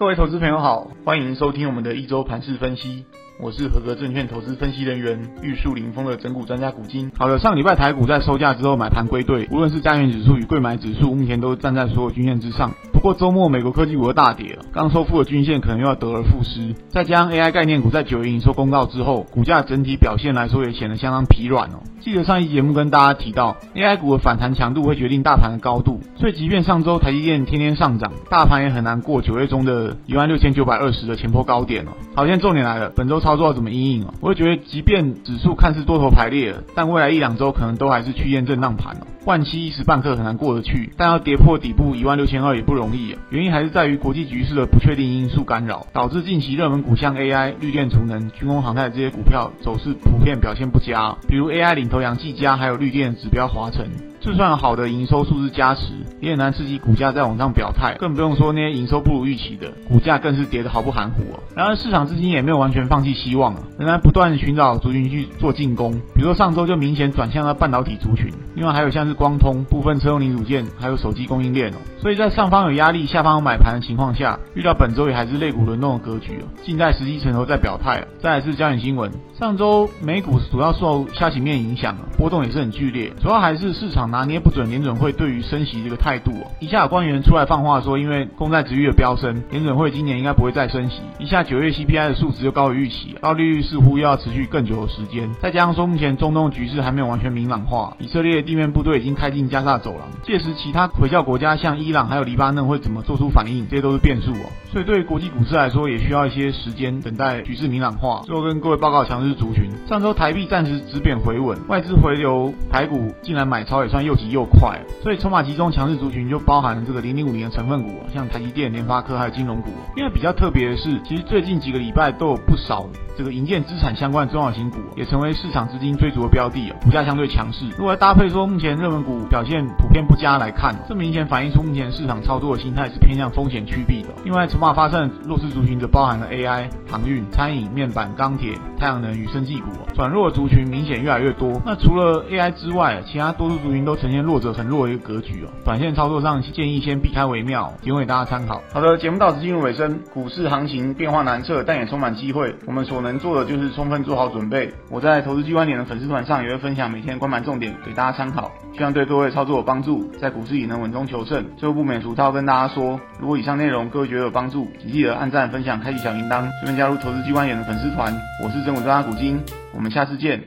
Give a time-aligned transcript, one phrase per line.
[0.00, 3.04] 各位投资朋友好，欢迎收听我们的一周盘市分析。
[3.38, 7.12] 我是合格证券投资分析人员玉树临风的整股专家古今。
[7.18, 12.72] 好的，上礼拜台股在收价之后买盘归队，无论是加权指数与贵买指数，目前都站在所有均线之上。
[13.00, 16.74] 不过周末美国科技股的大跌了，刚收复的均线可能又要得而复失。
[16.90, 21.80] 再加上 AI 概念股在九月营收公告之后，股价整体表现来说也显得相当疲软哦。
[22.02, 31.92] 记得上一节目跟大家提到，AI 股的反弹强度会决定大盘的高度，所以即便上周台积电天天上涨，大盘也很难过九月中的一万六千九百二十的前波高点哦。
[32.14, 34.12] 好，现在重点来了，本周操作要怎么因应哦？
[34.20, 39.06] 我会觉得，即便指数看似多头排列，但未来一两周可能都还是区间震荡盘哦。
[39.22, 43.18] 换期一时半刻很难过得去，但要跌破底部一万六千二也不容易啊。
[43.28, 51.16] 原因还是在于国际局势的不确定因素干扰，导致近期热门股像 AI、绿电储能、军工航太这些股票走势普遍表现不佳。
[51.28, 53.86] 比如 AI 领头羊技嘉，还有绿电指标华晨。
[54.20, 61.40] 就算好的营收数字加持，也很难刺激股价再往上表态，更不用说那些营收不如预期的，股价更是跌得毫不含糊哦。
[61.56, 71.76] 然而市场资金也没有完全放弃希望啊，仍然不断寻找族群去做进攻，比如说上周就明显转向了半导体族群，另外还有像是光通、部分车用零组件，还有手机供应链哦。
[71.98, 78.06] 所以在上方有压力，下方有买盘的情况下，预料本周也还是类股轮动的格局哦，静待时机成熟再表态啊。
[78.20, 84.09] 再来是焦点新闻，上周美股主要受下行面影响，波动也是很剧烈，主要还是市场。
[84.10, 91.00] 拿捏不准联准会对于升息这个态度哦，一下有官员出来放话说，因为公债殖率的飙升，联准会今年应该不会再升息。
[91.18, 95.30] 一下九月 CPI 的数值又高于预期，高利率似乎又要持续更久的时间。
[95.40, 104.50] 再加上说目前中东局势还没有完全明朗化，以色列地面部队已经开进加沙走廊，届时其他回教国家像伊朗还有黎巴嫩会怎么做出反应，这些都是变数哦。
[104.72, 108.22] 所以对于国际股市来说，也需要一些时间等待局势明朗化。
[108.24, 113.99] 最后跟各位报告强势族群，上周台币暂时止贬回稳，外资回流台股竟然买超也算。
[114.02, 119.70] 又急又快，所以筹码集中强势族群就包含了这个零零五零的成分股，像台积电、联发科还有金融股。
[119.96, 127.66] 因为比较特别的是，其实最近几个礼拜都有不少这个营建资产相关的中小型股，也成为市场资金追逐的标的哦，股价相对强势。
[127.76, 134.08] 如果搭配说目前热门股表现普遍不佳来看，这明显反映出目前市场操作的心态是偏向风险趋避的。
[134.24, 141.60] 另外，筹码发散弱势族群则包含了 AI、航运、餐饮、面板、钢铁、太阳能与生技股，转弱族群明显越来越多。
[141.64, 148.62] 那除了 AI 之外，其他多数族群都呈现弱者很弱的一个格局哦，短线操作上建议先避开为妙，提供大家参考。
[148.72, 152.54] 好的，节目到此进入尾声，股市行情变化难测，但也充满机会。
[152.66, 154.70] 我们所我能做的就是充分做好准备。
[154.90, 161.42] 我在投资机关点的粉丝团上也会分享每天关盘重点给大家参考，希望对各位操作有帮助，在股市里能稳中求胜。
[161.56, 168.14] 最后不免俗套跟大家说，如果以上内容各位觉得有帮助，请记得按赞、分享、开启小铃铛，顺便加入投资机关点的粉丝团。
[168.44, 169.40] 我是真武专家古今，
[169.74, 170.38] 我们下次见。